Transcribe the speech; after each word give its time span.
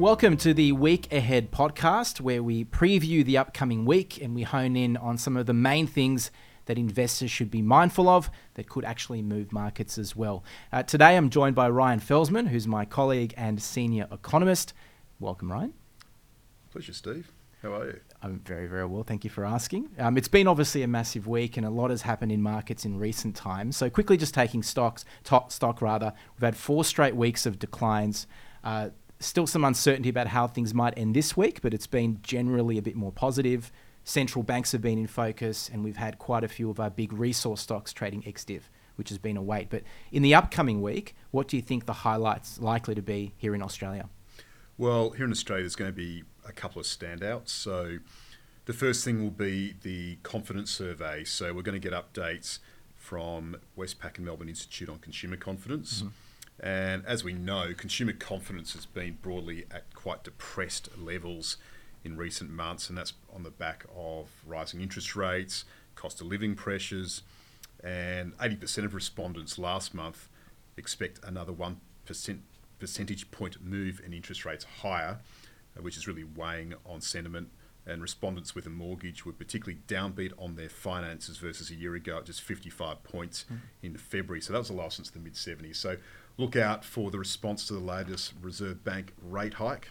Welcome 0.00 0.38
to 0.38 0.54
the 0.54 0.72
Week 0.72 1.12
Ahead 1.12 1.50
podcast, 1.50 2.22
where 2.22 2.42
we 2.42 2.64
preview 2.64 3.22
the 3.22 3.36
upcoming 3.36 3.84
week 3.84 4.18
and 4.22 4.34
we 4.34 4.44
hone 4.44 4.74
in 4.74 4.96
on 4.96 5.18
some 5.18 5.36
of 5.36 5.44
the 5.44 5.52
main 5.52 5.86
things 5.86 6.30
that 6.64 6.78
investors 6.78 7.30
should 7.30 7.50
be 7.50 7.60
mindful 7.60 8.08
of 8.08 8.30
that 8.54 8.66
could 8.66 8.86
actually 8.86 9.20
move 9.20 9.52
markets 9.52 9.98
as 9.98 10.16
well. 10.16 10.42
Uh, 10.72 10.82
today, 10.82 11.18
I'm 11.18 11.28
joined 11.28 11.54
by 11.54 11.68
Ryan 11.68 12.00
Felsman, 12.00 12.48
who's 12.48 12.66
my 12.66 12.86
colleague 12.86 13.34
and 13.36 13.60
senior 13.60 14.08
economist. 14.10 14.72
Welcome, 15.18 15.52
Ryan. 15.52 15.74
Pleasure, 16.72 16.94
Steve. 16.94 17.30
How 17.60 17.74
are 17.74 17.84
you? 17.88 18.00
I'm 18.22 18.38
very, 18.38 18.68
very 18.68 18.86
well. 18.86 19.02
Thank 19.02 19.24
you 19.24 19.28
for 19.28 19.44
asking. 19.44 19.90
Um, 19.98 20.16
it's 20.16 20.28
been 20.28 20.48
obviously 20.48 20.82
a 20.82 20.88
massive 20.88 21.26
week, 21.26 21.58
and 21.58 21.66
a 21.66 21.70
lot 21.70 21.90
has 21.90 22.00
happened 22.00 22.32
in 22.32 22.40
markets 22.40 22.86
in 22.86 22.98
recent 22.98 23.36
times. 23.36 23.76
So, 23.76 23.90
quickly, 23.90 24.16
just 24.16 24.32
taking 24.32 24.62
stocks, 24.62 25.04
top 25.24 25.52
stock 25.52 25.82
rather, 25.82 26.14
we've 26.34 26.46
had 26.46 26.56
four 26.56 26.84
straight 26.84 27.16
weeks 27.16 27.44
of 27.44 27.58
declines. 27.58 28.26
Uh, 28.64 28.90
still 29.20 29.46
some 29.46 29.64
uncertainty 29.64 30.08
about 30.08 30.28
how 30.28 30.46
things 30.46 30.74
might 30.74 30.96
end 30.96 31.14
this 31.14 31.36
week, 31.36 31.60
but 31.62 31.72
it's 31.72 31.86
been 31.86 32.18
generally 32.22 32.78
a 32.78 32.82
bit 32.82 32.96
more 32.96 33.12
positive. 33.12 33.70
Central 34.02 34.42
banks 34.42 34.72
have 34.72 34.80
been 34.80 34.98
in 34.98 35.06
focus, 35.06 35.70
and 35.72 35.84
we've 35.84 35.98
had 35.98 36.18
quite 36.18 36.42
a 36.42 36.48
few 36.48 36.70
of 36.70 36.80
our 36.80 36.90
big 36.90 37.12
resource 37.12 37.60
stocks 37.60 37.92
trading 37.92 38.24
ex-div, 38.26 38.68
which 38.96 39.10
has 39.10 39.18
been 39.18 39.36
a 39.36 39.42
weight. 39.42 39.68
But 39.70 39.82
in 40.10 40.22
the 40.22 40.34
upcoming 40.34 40.80
week, 40.80 41.14
what 41.30 41.48
do 41.48 41.56
you 41.56 41.62
think 41.62 41.84
the 41.84 41.92
highlights 41.92 42.58
likely 42.58 42.94
to 42.94 43.02
be 43.02 43.34
here 43.36 43.54
in 43.54 43.62
Australia? 43.62 44.08
Well, 44.78 45.10
here 45.10 45.26
in 45.26 45.30
Australia, 45.30 45.64
there's 45.64 45.76
going 45.76 45.90
to 45.90 45.96
be 45.96 46.24
a 46.48 46.52
couple 46.52 46.80
of 46.80 46.86
standouts. 46.86 47.50
So 47.50 47.98
the 48.64 48.72
first 48.72 49.04
thing 49.04 49.22
will 49.22 49.30
be 49.30 49.74
the 49.82 50.16
confidence 50.22 50.70
survey. 50.70 51.24
So 51.24 51.52
we're 51.52 51.62
going 51.62 51.80
to 51.80 51.90
get 51.90 51.92
updates 51.92 52.58
from 52.96 53.56
Westpac 53.76 54.16
and 54.16 54.24
Melbourne 54.24 54.48
Institute 54.48 54.88
on 54.88 54.98
consumer 54.98 55.36
confidence. 55.36 55.98
Mm-hmm. 55.98 56.08
And 56.62 57.04
as 57.06 57.24
we 57.24 57.32
know, 57.32 57.72
consumer 57.74 58.12
confidence 58.12 58.74
has 58.74 58.84
been 58.84 59.18
broadly 59.22 59.64
at 59.70 59.94
quite 59.94 60.24
depressed 60.24 60.90
levels 60.98 61.56
in 62.04 62.16
recent 62.16 62.50
months, 62.50 62.88
and 62.88 62.98
that's 62.98 63.14
on 63.34 63.42
the 63.42 63.50
back 63.50 63.86
of 63.96 64.28
rising 64.46 64.80
interest 64.80 65.16
rates, 65.16 65.64
cost 65.94 66.20
of 66.20 66.26
living 66.26 66.54
pressures, 66.54 67.22
and 67.82 68.36
80% 68.38 68.84
of 68.84 68.94
respondents 68.94 69.58
last 69.58 69.94
month 69.94 70.28
expect 70.76 71.18
another 71.24 71.52
1% 71.52 71.76
percentage 72.78 73.30
point 73.30 73.62
move 73.62 74.00
in 74.04 74.12
interest 74.12 74.44
rates 74.44 74.64
higher, 74.82 75.18
which 75.78 75.96
is 75.96 76.06
really 76.06 76.24
weighing 76.24 76.74
on 76.84 77.00
sentiment. 77.00 77.48
And 77.86 78.02
respondents 78.02 78.54
with 78.54 78.66
a 78.66 78.70
mortgage 78.70 79.24
were 79.24 79.32
particularly 79.32 79.80
downbeat 79.88 80.32
on 80.38 80.54
their 80.54 80.68
finances 80.68 81.38
versus 81.38 81.70
a 81.70 81.74
year 81.74 81.94
ago 81.94 82.18
at 82.18 82.26
just 82.26 82.42
55 82.42 83.02
points 83.02 83.46
mm. 83.50 83.58
in 83.82 83.96
February. 83.96 84.42
So 84.42 84.52
that 84.52 84.58
was 84.58 84.70
a 84.70 84.74
low 84.74 84.90
since 84.90 85.10
the 85.10 85.18
mid 85.18 85.34
70s. 85.34 85.76
So 85.76 85.96
look 86.40 86.56
out 86.56 86.84
for 86.84 87.10
the 87.10 87.18
response 87.18 87.66
to 87.66 87.74
the 87.74 87.80
latest 87.80 88.32
Reserve 88.40 88.82
Bank 88.82 89.12
rate 89.22 89.54
hike. 89.54 89.88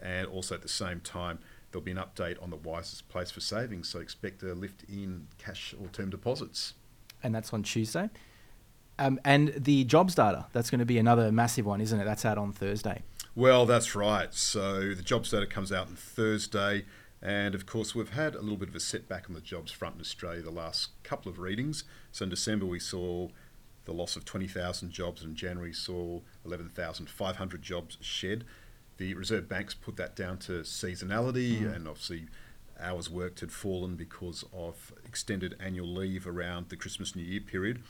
And 0.00 0.26
also 0.26 0.54
at 0.54 0.62
the 0.62 0.68
same 0.68 1.00
time, 1.00 1.40
there'll 1.70 1.84
be 1.84 1.90
an 1.90 1.98
update 1.98 2.42
on 2.42 2.50
the 2.50 2.56
wisest 2.56 3.08
place 3.08 3.30
for 3.30 3.40
savings. 3.40 3.88
So 3.88 3.98
expect 3.98 4.42
a 4.42 4.54
lift 4.54 4.84
in 4.84 5.26
cash 5.38 5.74
or 5.80 5.88
term 5.88 6.10
deposits. 6.10 6.74
And 7.22 7.34
that's 7.34 7.52
on 7.52 7.62
Tuesday. 7.62 8.08
Um, 8.98 9.20
and 9.24 9.52
the 9.56 9.84
jobs 9.84 10.14
data, 10.14 10.46
that's 10.52 10.70
going 10.70 10.78
to 10.78 10.86
be 10.86 10.98
another 10.98 11.32
massive 11.32 11.66
one, 11.66 11.80
isn't 11.80 11.98
it? 11.98 12.04
That's 12.04 12.24
out 12.24 12.38
on 12.38 12.52
Thursday. 12.52 13.02
Well, 13.34 13.66
that's 13.66 13.94
right. 13.94 14.32
So 14.32 14.94
the 14.94 15.02
jobs 15.02 15.30
data 15.30 15.46
comes 15.46 15.72
out 15.72 15.88
on 15.88 15.96
Thursday. 15.96 16.84
And 17.22 17.54
of 17.54 17.66
course, 17.66 17.94
we've 17.94 18.10
had 18.10 18.34
a 18.34 18.40
little 18.40 18.56
bit 18.56 18.68
of 18.68 18.74
a 18.74 18.80
setback 18.80 19.28
on 19.28 19.34
the 19.34 19.40
jobs 19.40 19.72
front 19.72 19.96
in 19.96 20.00
Australia 20.00 20.42
the 20.42 20.50
last 20.50 20.90
couple 21.02 21.30
of 21.30 21.38
readings. 21.38 21.84
So 22.12 22.24
in 22.24 22.30
December, 22.30 22.64
we 22.64 22.78
saw 22.78 23.28
the 23.90 23.96
loss 23.96 24.14
of 24.14 24.24
20,000 24.24 24.92
jobs, 24.92 25.24
in 25.24 25.34
January 25.34 25.72
saw 25.72 26.20
11,500 26.44 27.60
jobs 27.60 27.98
shed. 28.00 28.44
The 28.98 29.14
Reserve 29.14 29.48
Bank's 29.48 29.74
put 29.74 29.96
that 29.96 30.14
down 30.14 30.38
to 30.38 30.60
seasonality, 30.60 31.62
mm. 31.62 31.74
and 31.74 31.88
obviously 31.88 32.26
hours 32.80 33.10
worked 33.10 33.40
had 33.40 33.50
fallen 33.50 33.96
because 33.96 34.44
of 34.54 34.92
extended 35.04 35.56
annual 35.58 35.88
leave 35.88 36.28
around 36.28 36.68
the 36.68 36.76
Christmas 36.76 37.16
New 37.16 37.24
Year 37.24 37.40
period. 37.40 37.82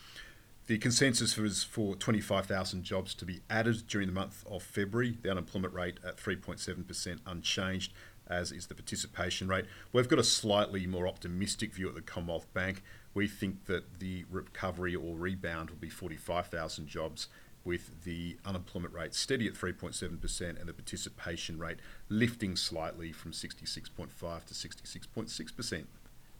The 0.68 0.78
consensus 0.78 1.36
was 1.36 1.64
for 1.64 1.94
25,000 1.96 2.82
jobs 2.82 3.14
to 3.16 3.26
be 3.26 3.40
added 3.50 3.86
during 3.86 4.06
the 4.06 4.14
month 4.14 4.42
of 4.50 4.62
February. 4.62 5.18
The 5.20 5.30
unemployment 5.30 5.74
rate 5.74 5.98
at 6.02 6.16
3.7% 6.16 7.18
unchanged, 7.26 7.92
as 8.26 8.52
is 8.52 8.68
the 8.68 8.74
participation 8.74 9.48
rate. 9.48 9.66
We've 9.92 10.08
got 10.08 10.18
a 10.18 10.24
slightly 10.24 10.86
more 10.86 11.06
optimistic 11.06 11.74
view 11.74 11.90
at 11.90 11.94
the 11.94 12.00
Commonwealth 12.00 12.46
Bank 12.54 12.82
we 13.14 13.26
think 13.26 13.66
that 13.66 13.98
the 13.98 14.24
recovery 14.30 14.94
or 14.94 15.16
rebound 15.16 15.70
will 15.70 15.78
be 15.78 15.88
45,000 15.88 16.86
jobs 16.86 17.28
with 17.64 18.04
the 18.04 18.38
unemployment 18.44 18.94
rate 18.94 19.14
steady 19.14 19.46
at 19.46 19.54
3.7% 19.54 20.60
and 20.60 20.68
the 20.68 20.72
participation 20.72 21.58
rate 21.58 21.78
lifting 22.08 22.56
slightly 22.56 23.12
from 23.12 23.32
66.5 23.32 24.44
to 24.46 24.54
66.6%. 24.54 25.84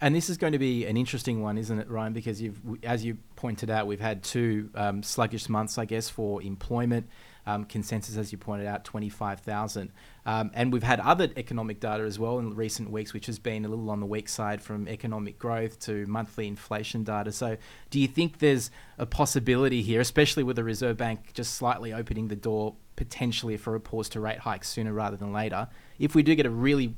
And 0.03 0.15
this 0.15 0.31
is 0.31 0.38
going 0.38 0.55
to 0.55 0.59
be 0.59 0.87
an 0.87 0.97
interesting 0.97 1.43
one, 1.43 1.59
isn't 1.59 1.78
it, 1.78 1.91
Ryan? 1.91 2.15
Because 2.15 2.41
you've, 2.41 2.59
as 2.83 3.05
you 3.05 3.19
pointed 3.37 3.69
out, 3.69 3.87
we've 3.87 4.00
had 4.00 4.22
two 4.22 4.71
um, 4.75 5.03
sluggish 5.03 5.49
months, 5.50 5.77
I 5.77 5.84
guess, 5.84 6.09
for 6.09 6.41
employment 6.41 7.06
um, 7.47 7.65
consensus, 7.65 8.16
as 8.16 8.33
you 8.33 8.39
pointed 8.39 8.66
out, 8.66 8.84
25,000. 8.84 9.93
Um, 10.25 10.50
and 10.55 10.72
we've 10.72 10.83
had 10.83 11.00
other 11.00 11.28
economic 11.37 11.81
data 11.81 12.05
as 12.05 12.19
well 12.19 12.39
in 12.39 12.55
recent 12.55 12.91
weeks, 12.91 13.12
which 13.12 13.27
has 13.27 13.39
been 13.39 13.65
a 13.66 13.69
little 13.69 13.91
on 13.91 14.00
the 14.00 14.06
weak 14.06 14.31
side 14.31 14.62
from 14.62 14.89
economic 14.89 15.39
growth 15.39 15.78
to 15.81 16.06
monthly 16.06 16.47
inflation 16.47 17.05
data. 17.05 17.31
So, 17.31 17.56
do 17.91 18.00
you 18.00 18.09
think 18.09 18.39
there's 18.39 18.71
a 18.99 19.05
possibility 19.05 19.83
here, 19.83 20.00
especially 20.00 20.44
with 20.44 20.56
the 20.56 20.65
Reserve 20.65 20.97
Bank 20.97 21.33
just 21.34 21.55
slightly 21.55 21.93
opening 21.93 22.28
the 22.28 22.37
door 22.37 22.75
potentially 22.97 23.56
for 23.56 23.75
a 23.75 23.81
pause 23.81 24.09
to 24.10 24.21
rate 24.21 24.39
hikes 24.39 24.69
sooner 24.69 24.93
rather 24.93 25.16
than 25.16 25.33
later? 25.33 25.69
If 25.99 26.15
we 26.15 26.22
do 26.22 26.34
get 26.34 26.47
a 26.47 26.50
really 26.50 26.94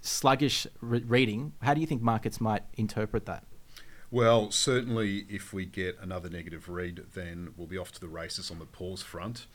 sluggish 0.00 0.66
re- 0.80 1.04
reading, 1.06 1.52
how 1.62 1.74
do 1.74 1.80
you 1.80 1.86
think 1.86 2.02
markets 2.02 2.40
might 2.40 2.62
interpret 2.74 3.26
that? 3.26 3.44
Well, 4.10 4.50
certainly, 4.50 5.26
if 5.28 5.52
we 5.52 5.66
get 5.66 5.98
another 6.00 6.30
negative 6.30 6.68
read, 6.68 7.04
then 7.14 7.52
we'll 7.56 7.66
be 7.66 7.76
off 7.76 7.92
to 7.92 8.00
the 8.00 8.08
races 8.08 8.50
on 8.50 8.58
the 8.58 8.64
pause 8.64 9.02
front. 9.02 9.46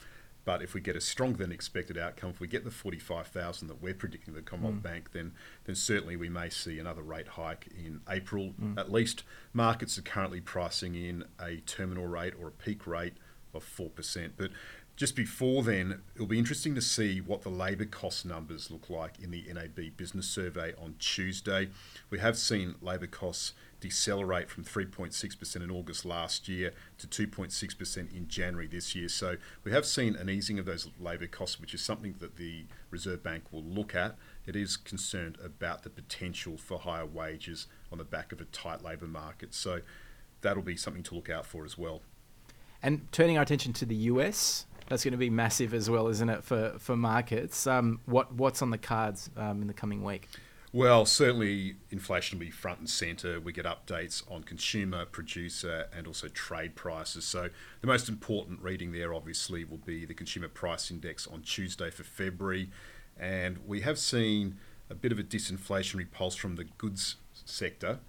But 0.45 0.61
if 0.61 0.73
we 0.73 0.81
get 0.81 0.95
a 0.95 1.01
stronger 1.01 1.38
than 1.38 1.51
expected 1.51 1.97
outcome, 1.97 2.29
if 2.29 2.39
we 2.39 2.47
get 2.47 2.66
the 2.66 2.72
45,000 2.72 3.67
that 3.69 3.81
we're 3.81 3.94
predicting 3.94 4.34
the 4.34 4.41
Commonwealth 4.41 4.75
mm. 4.75 4.84
Bank, 4.84 5.11
then 5.13 5.31
then 5.63 5.75
certainly 5.75 6.17
we 6.17 6.28
may 6.28 6.50
see 6.50 6.79
another 6.79 7.01
rate 7.01 7.29
hike 7.29 7.67
in 7.78 8.01
April. 8.09 8.53
Mm. 8.61 8.78
At 8.78 8.91
least 8.91 9.23
markets 9.53 9.97
are 9.97 10.01
currently 10.01 10.41
pricing 10.41 10.95
in 10.95 11.23
a 11.40 11.57
terminal 11.57 12.07
rate 12.07 12.34
or 12.40 12.50
a 12.50 12.51
peak 12.51 12.85
rate 12.85 13.13
of 13.53 13.63
4%. 13.63 14.31
But 14.35 14.51
just 14.95 15.15
before 15.15 15.63
then, 15.63 16.01
it'll 16.13 16.27
be 16.27 16.37
interesting 16.37 16.75
to 16.75 16.81
see 16.81 17.19
what 17.19 17.41
the 17.41 17.49
labour 17.49 17.85
cost 17.85 18.25
numbers 18.25 18.69
look 18.69 18.89
like 18.89 19.19
in 19.19 19.31
the 19.31 19.43
NAB 19.51 19.97
business 19.97 20.27
survey 20.27 20.73
on 20.79 20.95
Tuesday. 20.99 21.69
We 22.11 22.19
have 22.19 22.37
seen 22.37 22.75
labour 22.79 23.07
costs 23.07 23.53
decelerate 23.79 24.49
from 24.49 24.63
3.6% 24.63 25.55
in 25.55 25.71
August 25.71 26.05
last 26.05 26.47
year 26.47 26.73
to 26.99 27.07
2.6% 27.07 28.15
in 28.15 28.27
January 28.27 28.67
this 28.67 28.93
year. 28.95 29.09
So 29.09 29.37
we 29.63 29.71
have 29.71 29.85
seen 29.85 30.15
an 30.15 30.29
easing 30.29 30.59
of 30.59 30.65
those 30.65 30.87
labour 30.99 31.27
costs, 31.27 31.59
which 31.59 31.73
is 31.73 31.81
something 31.81 32.15
that 32.19 32.37
the 32.37 32.65
Reserve 32.91 33.23
Bank 33.23 33.51
will 33.51 33.63
look 33.63 33.95
at. 33.95 34.15
It 34.45 34.55
is 34.55 34.77
concerned 34.77 35.37
about 35.43 35.83
the 35.83 35.89
potential 35.89 36.55
for 36.55 36.79
higher 36.79 37.05
wages 37.05 37.67
on 37.91 37.97
the 37.97 38.05
back 38.05 38.31
of 38.31 38.39
a 38.39 38.45
tight 38.45 38.83
labour 38.83 39.07
market. 39.07 39.55
So 39.55 39.81
that'll 40.41 40.63
be 40.63 40.77
something 40.77 41.03
to 41.03 41.15
look 41.15 41.29
out 41.29 41.47
for 41.47 41.65
as 41.65 41.77
well. 41.77 42.03
And 42.81 43.11
turning 43.11 43.37
our 43.37 43.43
attention 43.43 43.73
to 43.73 43.85
the 43.85 43.95
US, 43.95 44.65
that's 44.93 45.03
going 45.03 45.13
to 45.13 45.17
be 45.17 45.31
massive 45.31 45.73
as 45.73 45.89
well, 45.89 46.07
isn't 46.07 46.29
it, 46.29 46.43
for, 46.43 46.75
for 46.77 46.95
markets? 46.95 47.65
Um, 47.65 47.99
what 48.05 48.31
What's 48.31 48.61
on 48.61 48.69
the 48.69 48.77
cards 48.77 49.29
um, 49.35 49.61
in 49.61 49.67
the 49.67 49.73
coming 49.73 50.03
week? 50.03 50.29
Well, 50.71 51.05
certainly 51.05 51.77
inflation 51.89 52.37
will 52.37 52.45
be 52.45 52.51
front 52.51 52.79
and 52.79 52.89
centre. 52.89 53.39
We 53.39 53.53
get 53.53 53.65
updates 53.65 54.21
on 54.31 54.43
consumer, 54.43 55.05
producer, 55.05 55.87
and 55.95 56.05
also 56.05 56.28
trade 56.28 56.75
prices. 56.75 57.25
So, 57.25 57.49
the 57.81 57.87
most 57.87 58.07
important 58.07 58.61
reading 58.61 58.91
there, 58.91 59.16
obviously, 59.16 59.66
will 59.66 59.78
be 59.78 60.05
the 60.05 60.13
consumer 60.13 60.47
price 60.47 60.91
index 60.91 61.25
on 61.25 61.41
Tuesday 61.41 61.89
for 61.89 62.03
February. 62.03 62.69
And 63.19 63.59
we 63.66 63.81
have 63.81 63.97
seen 63.97 64.57
a 64.91 64.96
bit 64.96 65.11
of 65.11 65.17
a 65.17 65.23
disinflationary 65.23 66.09
pulse 66.11 66.35
from 66.35 66.55
the 66.55 66.66
goods 66.78 67.16
sector 67.46 67.99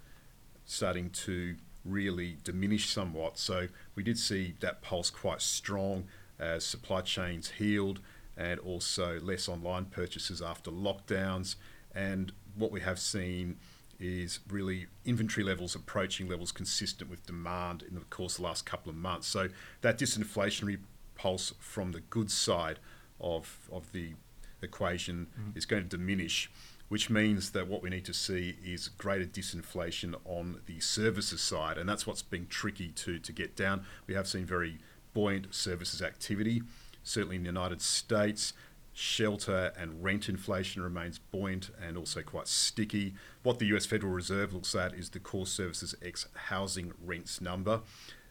starting 0.65 1.09
to 1.11 1.55
really 1.83 2.37
diminish 2.43 2.89
somewhat. 2.89 3.39
So, 3.39 3.69
we 3.95 4.03
did 4.03 4.19
see 4.19 4.53
that 4.59 4.83
pulse 4.83 5.09
quite 5.09 5.41
strong 5.41 6.05
as 6.39 6.65
supply 6.65 7.01
chains 7.01 7.51
healed 7.51 7.99
and 8.37 8.59
also 8.59 9.19
less 9.21 9.47
online 9.47 9.85
purchases 9.85 10.41
after 10.41 10.71
lockdowns. 10.71 11.55
And 11.93 12.33
what 12.55 12.71
we 12.71 12.81
have 12.81 12.99
seen 12.99 13.57
is 13.99 14.39
really 14.49 14.87
inventory 15.05 15.43
levels 15.43 15.73
approaching 15.73 16.27
levels 16.27 16.51
consistent 16.51 17.09
with 17.09 17.25
demand 17.25 17.83
in 17.87 17.95
the 17.95 18.01
course 18.01 18.33
of 18.33 18.37
the 18.41 18.43
last 18.43 18.65
couple 18.65 18.89
of 18.89 18.95
months. 18.95 19.27
So 19.27 19.49
that 19.81 19.97
disinflationary 19.97 20.79
pulse 21.15 21.53
from 21.59 21.93
the 21.93 22.01
goods 22.01 22.33
side 22.33 22.79
of, 23.21 23.69
of 23.71 23.91
the 23.93 24.13
equation 24.61 25.27
mm. 25.39 25.55
is 25.55 25.65
going 25.65 25.83
to 25.83 25.97
diminish, 25.97 26.51
which 26.89 27.09
means 27.09 27.51
that 27.51 27.67
what 27.67 27.81
we 27.81 27.89
need 27.89 28.05
to 28.05 28.13
see 28.13 28.57
is 28.63 28.89
greater 28.89 29.25
disinflation 29.25 30.15
on 30.25 30.59
the 30.65 30.81
services 30.81 31.41
side. 31.41 31.77
And 31.77 31.87
that's 31.87 32.05
what's 32.05 32.21
been 32.21 32.47
tricky 32.47 32.89
to, 32.89 33.17
to 33.19 33.31
get 33.31 33.55
down. 33.55 33.85
We 34.07 34.13
have 34.13 34.27
seen 34.27 34.45
very 34.45 34.79
buoyant 35.15 35.55
services 35.55 36.03
activity, 36.03 36.61
certainly 37.01 37.37
in 37.37 37.41
the 37.41 37.49
United 37.49 37.81
States 37.81 38.53
shelter 38.97 39.73
and 39.77 40.01
rent 40.01 40.29
inflation 40.29 40.81
remains 40.81 41.19
buoyant 41.19 41.69
and 41.85 41.97
also 41.97 42.21
quite 42.21 42.47
sticky. 42.47 43.13
What 43.43 43.59
the 43.59 43.65
US 43.75 43.85
Federal 43.85 44.13
Reserve 44.13 44.53
looks 44.53 44.73
at 44.73 44.93
is 44.93 45.09
the 45.09 45.19
core 45.19 45.45
services 45.45 45.93
ex 46.01 46.27
housing 46.47 46.93
rents 47.03 47.41
number. 47.41 47.81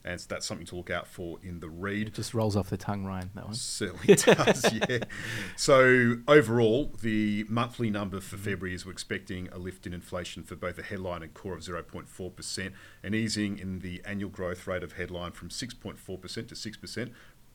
And 0.05 0.21
so 0.21 0.27
that's 0.29 0.45
something 0.45 0.67
to 0.67 0.77
look 0.77 0.91
out 0.91 1.07
for 1.07 1.39
in 1.43 1.61
the 1.61 1.69
read. 1.69 2.09
It 2.09 2.15
just 2.15 2.35
rolls 2.35 2.57
off 2.57 2.69
the 2.69 2.77
tongue, 2.77 3.07
Ryan, 3.07 3.31
that 3.35 3.47
one. 3.47 3.55
Certainly 3.55 4.15
does, 4.17 4.73
yeah. 4.73 4.99
So 5.57 6.19
overall, 6.29 6.93
the 7.01 7.47
monthly 7.49 7.89
number 7.89 8.21
for 8.21 8.37
mm-hmm. 8.37 8.45
February 8.45 8.75
is 8.75 8.85
we're 8.85 8.93
expecting 8.93 9.49
a 9.49 9.59
lift 9.59 9.87
in 9.87 9.95
inflation 9.95 10.43
for 10.43 10.57
both 10.57 10.77
the 10.77 10.83
headline 10.83 11.23
and 11.23 11.33
core 11.33 11.55
of 11.55 11.61
0.4%, 11.61 12.73
an 13.03 13.15
easing 13.15 13.59
in 13.59 13.79
the 13.79 14.03
annual 14.05 14.31
growth 14.31 14.67
rate 14.67 14.83
of 14.83 14.93
headline 14.93 15.33
from 15.33 15.49
6.4% 15.49 15.97
to 16.49 16.55
6%. 16.55 17.11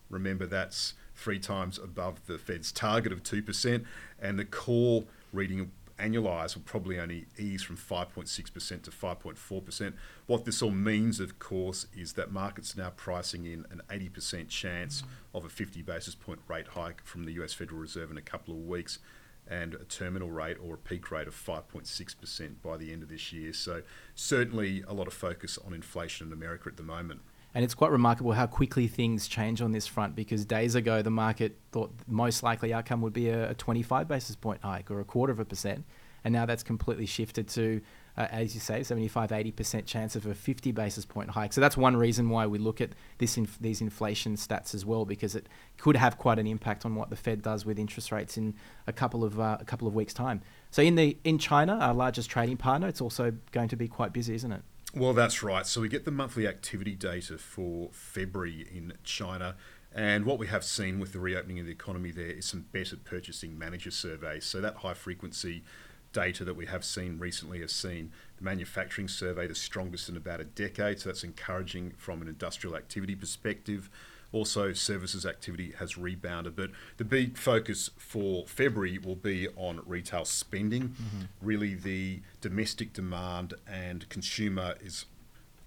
Remember, 0.09 0.47
that's 0.47 0.95
three 1.13 1.37
times 1.37 1.77
above 1.77 2.25
the 2.25 2.39
Fed's 2.39 2.71
target 2.71 3.11
of 3.11 3.21
2%, 3.21 3.85
and 4.19 4.39
the 4.39 4.45
core 4.45 5.03
reading 5.31 5.71
annualized 5.99 6.55
will 6.55 6.63
probably 6.63 6.99
only 6.99 7.27
ease 7.37 7.61
from 7.61 7.77
5.6% 7.77 8.83
to 8.83 8.91
5.4%. 8.91 9.93
What 10.25 10.45
this 10.45 10.61
all 10.61 10.71
means, 10.71 11.19
of 11.19 11.39
course, 11.39 11.87
is 11.95 12.13
that 12.13 12.31
markets 12.31 12.75
are 12.75 12.81
now 12.81 12.89
pricing 12.91 13.45
in 13.45 13.65
an 13.69 13.81
80% 13.89 14.49
chance 14.49 15.03
of 15.33 15.45
a 15.45 15.49
50 15.49 15.81
basis 15.81 16.15
point 16.15 16.39
rate 16.47 16.69
hike 16.69 17.03
from 17.03 17.25
the 17.25 17.33
US 17.33 17.53
Federal 17.53 17.79
Reserve 17.79 18.11
in 18.11 18.17
a 18.17 18.21
couple 18.21 18.53
of 18.53 18.61
weeks 18.61 18.99
and 19.47 19.73
a 19.73 19.83
terminal 19.85 20.29
rate 20.29 20.57
or 20.63 20.75
a 20.75 20.77
peak 20.77 21.11
rate 21.11 21.27
of 21.27 21.35
5.6% 21.35 22.61
by 22.61 22.77
the 22.77 22.93
end 22.93 23.01
of 23.01 23.09
this 23.09 23.33
year. 23.33 23.51
So, 23.51 23.81
certainly 24.13 24.83
a 24.87 24.93
lot 24.93 25.07
of 25.07 25.13
focus 25.13 25.57
on 25.65 25.73
inflation 25.73 26.27
in 26.27 26.33
America 26.33 26.69
at 26.69 26.77
the 26.77 26.83
moment. 26.83 27.21
And 27.55 27.65
it's 27.65 27.73
quite 27.73 27.91
remarkable 27.91 28.33
how 28.33 28.45
quickly 28.45 28.87
things 28.87 29.27
change 29.27 29.61
on 29.61 29.71
this 29.71 29.87
front 29.87 30.15
because 30.15 30.45
days 30.45 30.75
ago 30.75 31.01
the 31.01 31.09
market 31.09 31.57
thought 31.71 31.97
the 31.97 32.05
most 32.07 32.43
likely 32.43 32.73
outcome 32.73 33.01
would 33.01 33.13
be 33.13 33.29
a, 33.29 33.51
a 33.51 33.53
25 33.55 34.07
basis 34.07 34.35
point 34.35 34.61
hike 34.61 34.91
or 34.91 34.99
a 34.99 35.05
quarter 35.05 35.33
of 35.33 35.39
a 35.39 35.45
percent. 35.45 35.83
And 36.23 36.33
now 36.33 36.45
that's 36.45 36.63
completely 36.63 37.05
shifted 37.05 37.47
to, 37.49 37.81
uh, 38.17 38.27
as 38.29 38.53
you 38.53 38.59
say, 38.59 38.83
75, 38.83 39.29
80% 39.29 39.85
chance 39.85 40.17
of 40.17 40.25
a 40.25 40.35
50 40.35 40.71
basis 40.73 41.05
point 41.05 41.29
hike. 41.29 41.53
So 41.53 41.61
that's 41.61 41.77
one 41.77 41.95
reason 41.95 42.29
why 42.29 42.45
we 42.45 42.59
look 42.59 42.81
at 42.81 42.89
this 43.19 43.37
inf- 43.37 43.57
these 43.59 43.81
inflation 43.81 44.35
stats 44.35 44.75
as 44.75 44.85
well 44.85 45.05
because 45.05 45.33
it 45.33 45.47
could 45.77 45.95
have 45.95 46.17
quite 46.17 46.37
an 46.37 46.45
impact 46.45 46.85
on 46.85 46.93
what 46.95 47.09
the 47.09 47.15
Fed 47.15 47.41
does 47.41 47.65
with 47.65 47.79
interest 47.79 48.11
rates 48.11 48.37
in 48.37 48.53
a 48.85 48.93
couple 48.93 49.23
of 49.23 49.39
uh, 49.39 49.57
a 49.59 49.65
couple 49.65 49.87
of 49.87 49.95
weeks' 49.95 50.13
time. 50.13 50.41
So 50.71 50.81
in 50.81 50.95
the 50.95 51.17
in 51.23 51.37
China, 51.39 51.75
our 51.75 51.93
largest 51.93 52.29
trading 52.29 52.57
partner, 52.57 52.87
it's 52.87 53.01
also 53.01 53.33
going 53.51 53.69
to 53.69 53.77
be 53.77 53.87
quite 53.87 54.11
busy, 54.11 54.35
isn't 54.35 54.51
it? 54.51 54.61
Well, 54.95 55.13
that's 55.13 55.43
right. 55.43 55.67
So 55.67 55.81
we 55.81 55.89
get 55.89 56.05
the 56.05 56.11
monthly 56.11 56.47
activity 56.47 56.95
data 56.95 57.37
for 57.37 57.89
February 57.91 58.67
in 58.73 58.93
China. 59.03 59.55
And 59.93 60.25
what 60.25 60.39
we 60.39 60.47
have 60.47 60.63
seen 60.63 60.99
with 60.99 61.13
the 61.13 61.19
reopening 61.19 61.59
of 61.59 61.65
the 61.65 61.71
economy 61.71 62.11
there 62.11 62.31
is 62.31 62.45
some 62.45 62.65
better 62.71 62.95
purchasing 62.95 63.57
manager 63.57 63.91
surveys. 63.91 64.45
So 64.45 64.61
that 64.61 64.77
high 64.77 64.95
frequency 64.95 65.63
data 66.11 66.43
that 66.43 66.55
we 66.55 66.65
have 66.65 66.83
seen 66.83 67.19
recently 67.19 67.61
has 67.61 67.71
seen 67.71 68.11
the 68.37 68.43
manufacturing 68.43 69.07
survey 69.07 69.45
the 69.45 69.53
strongest 69.53 70.09
in 70.09 70.17
about 70.17 70.39
a 70.39 70.45
decade. 70.45 70.99
So 70.99 71.09
that's 71.09 71.23
encouraging 71.23 71.93
from 71.97 72.23
an 72.23 72.27
industrial 72.27 72.75
activity 72.75 73.15
perspective. 73.15 73.91
Also, 74.31 74.73
services 74.73 75.25
activity 75.25 75.73
has 75.79 75.97
rebounded, 75.97 76.55
but 76.55 76.69
the 76.97 77.03
big 77.03 77.37
focus 77.37 77.89
for 77.97 78.45
February 78.45 78.99
will 78.99 79.15
be 79.15 79.47
on 79.55 79.81
retail 79.85 80.23
spending. 80.23 80.89
Mm-hmm. 80.89 81.21
Really, 81.41 81.73
the 81.73 82.21
domestic 82.39 82.93
demand 82.93 83.55
and 83.67 84.07
consumer 84.09 84.75
is 84.81 85.05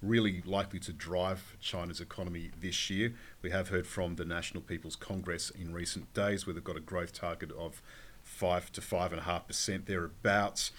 really 0.00 0.42
likely 0.44 0.78
to 0.80 0.92
drive 0.92 1.56
China's 1.60 2.00
economy 2.00 2.50
this 2.60 2.90
year. 2.90 3.14
We 3.40 3.50
have 3.50 3.68
heard 3.68 3.86
from 3.86 4.16
the 4.16 4.24
National 4.24 4.62
People's 4.62 4.96
Congress 4.96 5.50
in 5.50 5.72
recent 5.72 6.12
days 6.14 6.46
where 6.46 6.54
they've 6.54 6.62
got 6.62 6.76
a 6.76 6.80
growth 6.80 7.12
target 7.12 7.52
of 7.52 7.82
five 8.22 8.70
to 8.72 8.80
five 8.80 9.12
and 9.12 9.20
a 9.20 9.24
half 9.24 9.46
percent 9.46 9.86
thereabouts 9.86 10.70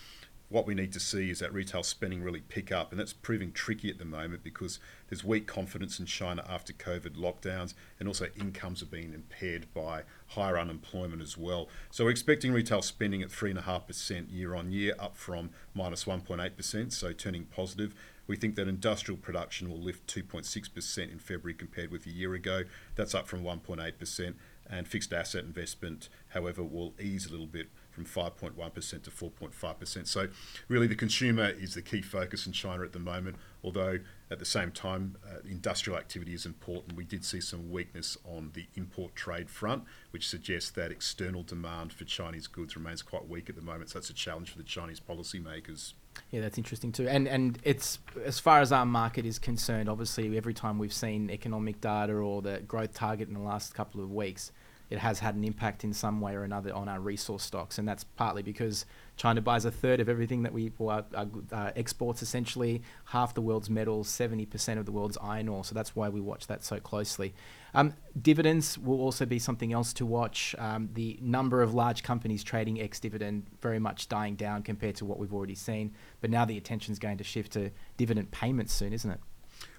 what 0.54 0.68
we 0.68 0.76
need 0.76 0.94
to 0.94 1.00
see 1.00 1.32
is 1.32 1.40
that 1.40 1.52
retail 1.52 1.82
spending 1.82 2.22
really 2.22 2.42
pick 2.42 2.72
up, 2.72 2.92
and 2.92 3.00
that's 3.00 3.12
proving 3.12 3.52
tricky 3.52 3.90
at 3.90 3.98
the 3.98 4.06
moment 4.06 4.44
because 4.44 4.78
there's 5.10 5.24
weak 5.24 5.48
confidence 5.48 6.00
in 6.00 6.06
China 6.06 6.46
after 6.48 6.72
COVID 6.72 7.18
lockdowns, 7.18 7.74
and 8.00 8.08
also 8.08 8.28
incomes 8.40 8.84
are 8.84 8.86
being 8.86 9.16
impaired 9.16 9.66
by 9.74 10.04
higher 10.28 10.60
unemployment 10.60 11.24
as 11.24 11.36
well. 11.36 11.70
So 11.90 12.04
we're 12.04 12.12
expecting 12.12 12.54
retail 12.54 12.84
spending 12.84 13.24
at 13.24 13.30
3.5% 13.30 14.32
year 14.32 14.54
on 14.54 14.72
year, 14.72 14.94
up 15.00 15.18
from 15.18 15.50
minus 15.74 16.04
1.8%, 16.04 16.94
so 16.94 17.14
turning 17.14 17.46
positive. 17.46 17.96
We 18.28 18.36
think 18.36 18.54
that 18.56 18.68
industrial 18.68 19.18
production 19.18 19.72
will 19.72 19.82
lift 19.82 20.06
2.6% 20.06 21.12
in 21.12 21.18
February 21.18 21.56
compared 21.56 21.90
with 21.90 22.06
a 22.06 22.12
year 22.12 22.36
ago. 22.36 22.66
That's 22.96 23.16
up 23.16 23.28
from 23.28 23.42
1.8%. 23.42 24.36
And 24.70 24.88
fixed 24.88 25.12
asset 25.12 25.44
investment, 25.44 26.10
however, 26.30 26.64
will 26.64 26.94
ease 27.00 27.26
a 27.26 27.32
little 27.32 27.48
bit 27.48 27.68
from 27.94 28.06
5.1% 28.06 29.04
to 29.04 29.12
4.5%. 29.12 30.08
So, 30.08 30.28
really, 30.68 30.88
the 30.88 30.96
consumer 30.96 31.50
is 31.50 31.76
the 31.76 31.82
key 31.82 32.02
focus 32.02 32.48
in 32.48 32.54
China 32.54 32.84
at 32.84 32.92
the 32.92 33.00
moment, 33.00 33.38
although 33.64 34.00
at 34.32 34.40
the 34.40 34.46
same 34.46 34.72
time, 34.72 35.18
uh, 35.26 35.38
industrial 35.48 35.98
activity 35.98 36.34
is 36.34 36.46
important. 36.46 36.96
We 36.96 37.04
did 37.04 37.24
see 37.24 37.40
some 37.40 37.70
weakness 37.70 38.18
on 38.26 38.52
the 38.54 38.66
import 38.76 39.16
trade 39.16 39.50
front, 39.50 39.84
which 40.12 40.28
suggests 40.28 40.72
that 40.72 40.92
external 40.92 41.44
demand 41.44 41.94
for 41.94 42.04
Chinese 42.04 42.48
goods 42.48 42.76
remains 42.76 43.04
quite 43.04 43.30
weak 43.30 43.50
at 43.50 43.56
the 43.56 43.62
moment. 43.62 43.92
So, 43.92 44.00
that's 44.00 44.10
a 44.10 44.14
challenge 44.14 44.52
for 44.52 44.58
the 44.58 44.64
Chinese 44.64 45.00
policymakers. 45.00 45.94
Yeah, 46.32 46.42
that's 46.42 46.58
interesting 46.58 46.92
too. 46.92 47.08
And 47.08 47.28
and 47.28 47.60
it's 47.64 48.00
as 48.24 48.40
far 48.40 48.62
as 48.62 48.72
our 48.72 48.86
market 48.86 49.26
is 49.26 49.40
concerned, 49.40 49.90
obviously 49.90 50.36
every 50.38 50.54
time 50.54 50.78
we've 50.78 50.94
seen 50.94 51.30
economic 51.30 51.82
data 51.82 52.14
or 52.14 52.42
the 52.42 52.60
growth 52.60 52.94
target 52.94 53.28
in 53.28 53.34
the 53.34 53.40
last 53.40 53.74
couple 53.74 54.02
of 54.02 54.12
weeks, 54.12 54.52
it 54.94 55.00
has 55.00 55.18
had 55.18 55.34
an 55.34 55.44
impact 55.44 55.84
in 55.84 55.92
some 55.92 56.22
way 56.22 56.36
or 56.36 56.44
another 56.44 56.72
on 56.72 56.88
our 56.88 57.00
resource 57.00 57.42
stocks, 57.42 57.80
and 57.80 57.88
that's 57.88 58.04
partly 58.04 58.44
because 58.44 58.86
China 59.18 59.42
buys 59.42 59.66
a 59.66 59.72
third 59.72 60.00
of 60.00 60.08
everything 60.08 60.44
that 60.44 60.54
we 60.54 60.72
well, 60.78 61.04
our, 61.16 61.28
our, 61.52 61.74
exports 61.76 62.22
essentially 62.22 62.84
half 63.06 63.34
the 63.34 63.42
world's 63.42 63.72
metals, 63.72 64.08
seventy 64.08 64.46
percent 64.46 64.80
of 64.80 64.86
the 64.86 64.92
world's 64.92 65.18
iron 65.20 65.50
ore. 65.50 65.66
So 65.66 65.74
that's 65.74 65.96
why 65.96 66.10
we 66.10 66.22
watch 66.22 66.46
that 66.46 66.64
so 66.64 66.80
closely. 66.80 67.34
Um, 67.74 67.96
dividends 68.22 68.78
will 68.78 69.02
also 69.02 69.26
be 69.26 69.40
something 69.40 69.74
else 69.74 69.94
to 69.94 70.06
watch. 70.06 70.54
Um, 70.60 70.90
the 70.94 71.18
number 71.20 71.64
of 71.64 71.74
large 71.74 72.04
companies 72.04 72.44
trading 72.44 72.80
ex-dividend 72.80 73.48
very 73.64 73.80
much 73.80 74.10
dying 74.10 74.36
down 74.36 74.62
compared 74.62 74.96
to 74.98 75.06
what 75.06 75.18
we've 75.18 75.34
already 75.34 75.56
seen. 75.56 75.96
But 76.22 76.30
now 76.30 76.46
the 76.46 76.56
attention 76.56 76.92
is 76.92 77.00
going 77.00 77.18
to 77.18 77.24
shift 77.24 77.54
to 77.54 77.72
dividend 77.98 78.30
payments 78.30 78.74
soon, 78.74 78.94
isn't 78.94 79.10
it? 79.10 79.20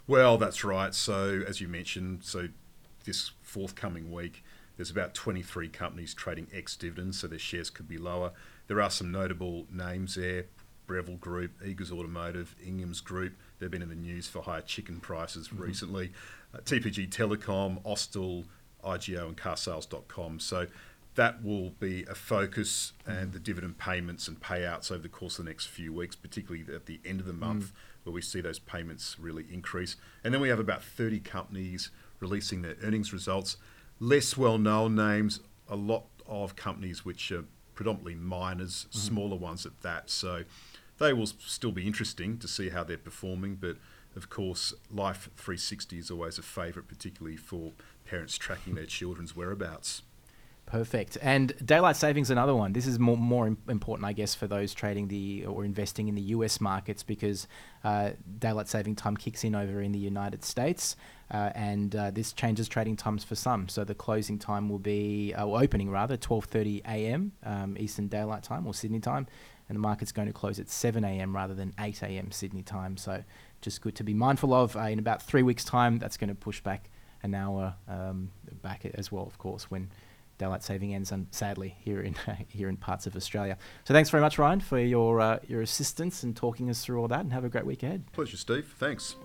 Well, 0.08 0.38
that's 0.38 0.64
right. 0.64 0.92
So 0.92 1.44
as 1.46 1.60
you 1.60 1.68
mentioned, 1.68 2.24
so 2.24 2.48
this 3.04 3.30
forthcoming 3.42 4.10
week 4.10 4.42
there's 4.76 4.90
about 4.90 5.14
23 5.14 5.68
companies 5.68 6.14
trading 6.14 6.48
ex 6.52 6.76
dividends, 6.76 7.20
so 7.20 7.26
their 7.26 7.38
shares 7.38 7.70
could 7.70 7.88
be 7.88 7.98
lower. 7.98 8.32
There 8.66 8.80
are 8.80 8.90
some 8.90 9.12
notable 9.12 9.66
names 9.70 10.14
there 10.14 10.46
Breville 10.86 11.16
Group, 11.16 11.62
Eagers 11.62 11.90
Automotive, 11.90 12.54
Ingham's 12.64 13.00
Group. 13.00 13.34
They've 13.58 13.70
been 13.70 13.82
in 13.82 13.88
the 13.88 13.94
news 13.94 14.28
for 14.28 14.42
higher 14.42 14.60
chicken 14.60 15.00
prices 15.00 15.48
mm-hmm. 15.48 15.62
recently. 15.62 16.12
Uh, 16.54 16.58
TPG 16.58 17.08
Telecom, 17.08 17.82
Austal, 17.84 18.44
IGO, 18.84 19.28
and 19.28 19.36
carsales.com. 19.36 20.40
So 20.40 20.66
that 21.14 21.42
will 21.42 21.70
be 21.70 22.04
a 22.04 22.14
focus 22.14 22.92
and 23.06 23.32
the 23.32 23.38
dividend 23.38 23.78
payments 23.78 24.28
and 24.28 24.40
payouts 24.40 24.90
over 24.90 25.02
the 25.02 25.08
course 25.08 25.38
of 25.38 25.44
the 25.44 25.50
next 25.50 25.66
few 25.66 25.92
weeks, 25.92 26.16
particularly 26.16 26.64
at 26.74 26.86
the 26.86 27.00
end 27.04 27.20
of 27.20 27.26
the 27.26 27.32
month, 27.32 27.66
mm. 27.66 27.72
where 28.04 28.12
we 28.12 28.20
see 28.20 28.40
those 28.40 28.58
payments 28.58 29.16
really 29.18 29.46
increase. 29.50 29.96
And 30.22 30.34
then 30.34 30.40
we 30.40 30.48
have 30.48 30.58
about 30.58 30.82
30 30.82 31.20
companies 31.20 31.90
releasing 32.20 32.62
their 32.62 32.76
earnings 32.82 33.12
results 33.12 33.56
less 34.04 34.36
well 34.36 34.58
known 34.58 34.94
names, 34.94 35.40
a 35.68 35.76
lot 35.76 36.04
of 36.26 36.56
companies 36.56 37.04
which 37.04 37.32
are 37.32 37.44
predominantly 37.74 38.14
miners, 38.14 38.86
mm-hmm. 38.88 38.98
smaller 38.98 39.36
ones 39.36 39.66
at 39.66 39.80
that. 39.82 40.10
So 40.10 40.44
they 40.98 41.12
will 41.12 41.26
still 41.26 41.72
be 41.72 41.86
interesting 41.86 42.38
to 42.38 42.48
see 42.48 42.68
how 42.68 42.84
they're 42.84 42.98
performing. 42.98 43.56
But 43.56 43.76
of 44.14 44.30
course, 44.30 44.74
Life 44.90 45.30
360 45.36 45.98
is 45.98 46.10
always 46.10 46.38
a 46.38 46.42
favourite, 46.42 46.88
particularly 46.88 47.36
for 47.36 47.72
parents 48.04 48.36
tracking 48.36 48.74
their 48.74 48.86
children's 48.86 49.34
whereabouts. 49.34 50.02
Perfect. 50.66 51.18
And 51.20 51.52
daylight 51.64 51.96
savings 51.96 52.30
another 52.30 52.54
one. 52.54 52.72
This 52.72 52.86
is 52.86 52.98
more 52.98 53.18
more 53.18 53.54
important, 53.68 54.06
I 54.06 54.12
guess, 54.12 54.34
for 54.34 54.46
those 54.46 54.72
trading 54.72 55.08
the 55.08 55.44
or 55.44 55.64
investing 55.64 56.08
in 56.08 56.14
the 56.14 56.22
U.S. 56.22 56.58
markets 56.58 57.02
because 57.02 57.46
uh, 57.82 58.10
daylight 58.38 58.68
saving 58.68 58.96
time 58.96 59.16
kicks 59.16 59.44
in 59.44 59.54
over 59.54 59.82
in 59.82 59.92
the 59.92 59.98
United 59.98 60.42
States, 60.42 60.96
uh, 61.30 61.50
and 61.54 61.94
uh, 61.96 62.10
this 62.10 62.32
changes 62.32 62.68
trading 62.68 62.96
times 62.96 63.24
for 63.24 63.34
some. 63.34 63.68
So 63.68 63.84
the 63.84 63.94
closing 63.94 64.38
time 64.38 64.68
will 64.68 64.78
be, 64.78 65.34
uh, 65.34 65.46
opening 65.46 65.90
rather, 65.90 66.16
12:30 66.16 66.82
a.m. 66.86 67.32
Um, 67.42 67.76
Eastern 67.78 68.08
Daylight 68.08 68.42
Time 68.42 68.66
or 68.66 68.74
Sydney 68.74 69.00
time, 69.00 69.26
and 69.68 69.76
the 69.76 69.80
market's 69.80 70.12
going 70.12 70.28
to 70.28 70.34
close 70.34 70.58
at 70.58 70.68
7 70.68 71.04
a.m. 71.04 71.34
rather 71.34 71.54
than 71.54 71.72
8 71.78 72.02
a.m. 72.02 72.30
Sydney 72.30 72.62
time. 72.62 72.96
So 72.96 73.24
just 73.60 73.80
good 73.80 73.94
to 73.96 74.04
be 74.04 74.14
mindful 74.14 74.52
of. 74.52 74.76
Uh, 74.76 74.80
in 74.80 74.98
about 74.98 75.22
three 75.22 75.42
weeks' 75.42 75.64
time, 75.64 75.98
that's 75.98 76.16
going 76.16 76.28
to 76.28 76.34
push 76.34 76.60
back 76.60 76.90
an 77.22 77.34
hour 77.34 77.74
um, 77.88 78.30
back 78.62 78.84
as 78.94 79.10
well, 79.10 79.26
of 79.26 79.38
course, 79.38 79.70
when 79.70 79.90
daylight 80.36 80.62
saving 80.62 80.94
ends, 80.94 81.12
sadly 81.30 81.76
here 81.80 82.00
in 82.00 82.14
here 82.48 82.68
in 82.68 82.76
parts 82.76 83.06
of 83.06 83.16
Australia. 83.16 83.56
So 83.84 83.94
thanks 83.94 84.10
very 84.10 84.20
much, 84.20 84.38
Ryan, 84.38 84.60
for 84.60 84.78
your 84.78 85.20
uh, 85.20 85.38
your 85.48 85.62
assistance 85.62 86.22
and 86.22 86.36
talking 86.36 86.70
us 86.70 86.84
through 86.84 87.00
all 87.00 87.08
that, 87.08 87.20
and 87.20 87.32
have 87.32 87.44
a 87.44 87.48
great 87.48 87.66
week 87.66 87.82
ahead. 87.82 88.04
Pleasure, 88.12 88.36
Steve. 88.36 88.74
Thanks. 88.78 89.16